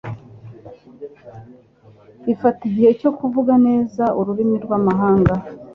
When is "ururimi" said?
4.19-4.57